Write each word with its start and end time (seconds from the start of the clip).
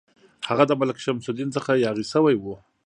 هغه 0.49 0.63
د 0.67 0.71
ملک 0.81 0.97
شمس 1.03 1.25
الدین 1.29 1.49
څخه 1.55 1.71
یاغي 1.85 2.05
شوی 2.13 2.35
وو. 2.39 2.55